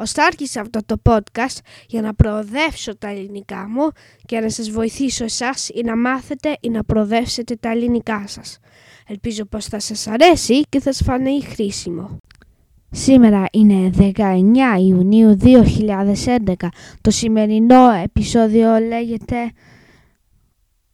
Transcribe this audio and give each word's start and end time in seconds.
Ωστά 0.00 0.24
άρχισα 0.24 0.60
αυτό 0.60 0.80
το 0.86 0.96
podcast 1.02 1.58
για 1.86 2.00
να 2.00 2.14
προοδεύσω 2.14 2.96
τα 2.96 3.08
ελληνικά 3.08 3.68
μου 3.68 3.88
και 4.26 4.40
να 4.40 4.50
σας 4.50 4.70
βοηθήσω 4.70 5.24
εσάς 5.24 5.68
ή 5.68 5.82
να 5.84 5.96
μάθετε 5.96 6.56
ή 6.60 6.68
να 6.68 6.84
προοδεύσετε 6.84 7.56
τα 7.56 7.70
ελληνικά 7.70 8.24
σας. 8.26 8.58
Ελπίζω 9.06 9.44
πως 9.44 9.66
θα 9.66 9.78
σας 9.80 10.06
αρέσει 10.06 10.60
και 10.68 10.80
θα 10.80 10.92
σας 10.92 11.06
φανεί 11.06 11.42
χρήσιμο. 11.42 12.18
Σήμερα 12.90 13.44
είναι 13.52 13.90
19 13.96 14.14
Ιουνίου 14.78 15.36
2011. 15.36 16.54
Το 17.00 17.10
σημερινό 17.10 17.90
επεισόδιο 17.90 18.78
λέγεται 18.78 19.52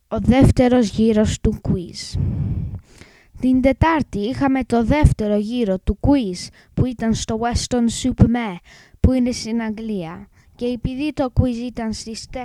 «Ο 0.08 0.18
δεύτερος 0.20 0.88
γύρος 0.88 1.40
του 1.40 1.60
quiz». 1.68 2.18
Την 3.40 3.60
Τετάρτη 3.60 4.18
είχαμε 4.18 4.64
το 4.64 4.84
δεύτερο 4.84 5.36
γύρο 5.36 5.78
του 5.78 5.98
quiz 6.00 6.48
που 6.74 6.86
ήταν 6.86 7.14
στο 7.14 7.38
Weston 7.40 7.84
Supermare 8.02 8.56
που 9.00 9.12
είναι 9.12 9.30
στην 9.30 9.62
Αγγλία 9.62 10.28
και 10.54 10.66
επειδή 10.66 11.12
το 11.12 11.32
quiz 11.40 11.56
ήταν 11.66 11.92
στις 11.92 12.26
4 12.32 12.36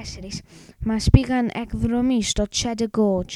μας 0.79 1.09
πήγαν 1.11 1.49
εκδρομή 1.53 2.23
στο 2.23 2.43
Cheddar 2.55 2.87
Gorge. 2.97 3.35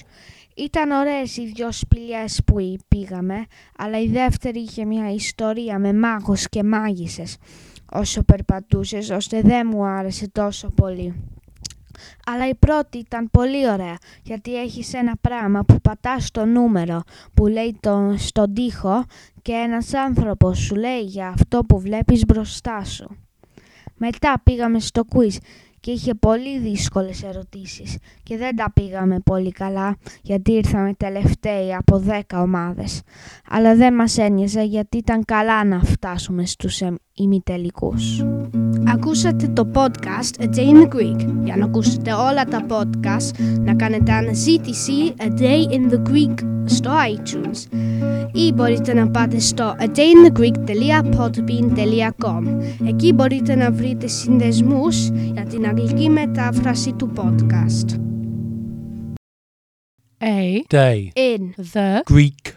Ήταν 0.56 0.92
ωραίες 0.92 1.38
οι 1.38 1.46
δυο 1.46 1.72
σπηλιές 1.72 2.42
που 2.46 2.76
πήγαμε, 2.88 3.46
αλλά 3.78 4.00
η 4.00 4.08
δεύτερη 4.08 4.60
είχε 4.60 4.86
μια 4.86 5.14
ιστορία 5.14 5.80
με 5.80 5.94
μάγους 5.94 6.50
και 6.50 6.64
μάγισσες 6.64 7.38
όσο 7.92 8.24
περπατούσες, 8.24 9.10
ώστε 9.10 9.42
δεν 9.42 9.68
μου 9.72 9.86
άρεσε 9.86 10.30
τόσο 10.30 10.70
πολύ. 10.70 11.35
Αλλά 12.26 12.48
η 12.48 12.56
πρώτη 12.56 12.98
ήταν 12.98 13.30
πολύ 13.32 13.70
ωραία, 13.70 13.98
γιατί 14.24 14.62
έχεις 14.62 14.94
ένα 14.94 15.14
πράγμα 15.22 15.64
που 15.64 15.82
πατάς 15.82 16.32
το 16.32 16.46
νούμερο 16.46 17.02
που 17.34 17.48
λέει 17.48 17.78
το, 17.80 18.16
στον 18.18 18.54
τοίχο 18.54 19.06
και 19.42 19.52
ένας 19.52 19.94
άνθρωπος 19.94 20.58
σου 20.58 20.76
λέει 20.76 21.02
για 21.02 21.28
αυτό 21.28 21.64
που 21.64 21.80
βλέπεις 21.80 22.26
μπροστά 22.26 22.84
σου. 22.84 23.18
Μετά 23.98 24.42
πήγαμε 24.44 24.80
στο 24.80 25.02
quiz 25.16 25.36
και 25.86 25.92
είχε 25.92 26.14
πολύ 26.14 26.60
δύσκολες 26.60 27.24
ερωτήσεις 27.24 27.98
και 28.24 28.38
δεν 28.38 28.56
τα 28.56 28.72
πήγαμε 28.74 29.20
πολύ 29.20 29.52
καλά 29.52 29.96
γιατί 30.22 30.52
ήρθαμε 30.52 30.94
τελευταίοι 30.94 31.76
από 31.76 32.04
10 32.08 32.20
ομάδες. 32.36 33.02
Αλλά 33.50 33.76
δεν 33.76 33.94
μας 33.94 34.18
ένοιαζε 34.18 34.64
γιατί 34.64 34.98
ήταν 34.98 35.26
καλά 35.26 35.66
να 35.66 35.80
φτάσουμε 35.80 36.46
στους 36.46 36.82
ημιτελικούς. 37.14 38.24
Ακούσατε 38.94 39.48
το 39.48 39.72
podcast 39.74 40.44
A 40.44 40.46
Day 40.56 40.58
in 40.58 40.82
the 40.82 40.88
Greek. 40.96 41.28
Για 41.44 41.56
να 41.58 41.66
ακούσετε 41.66 42.14
όλα 42.14 42.44
τα 42.44 42.66
podcast, 42.70 43.40
να 43.60 43.76
κάνετε 43.76 44.12
αναζήτηση 44.12 45.14
A 45.18 45.42
Day 45.42 45.68
in 45.72 45.92
the 45.94 46.02
Greek 46.10 46.36
στο 46.66 46.92
iTunes 47.16 47.68
ή 48.36 48.54
μπορείτε 48.54 48.94
να 48.94 49.10
πάτε 49.10 49.40
στο 49.40 49.76
adayinthegreek.podbean.com 49.80 52.44
Εκεί 52.88 53.14
μπορείτε 53.14 53.56
να 53.56 53.72
βρείτε 53.72 54.08
συνδεσμούς 54.08 55.08
για 55.08 55.46
την 55.46 55.68
αγγλική 55.78 56.10
μετάφραση 56.10 56.94
του 56.94 57.12
podcast. 57.16 58.00
A 60.22 60.64
day 60.70 61.12
In 61.16 61.54
the 61.74 62.02
Greek 62.04 62.55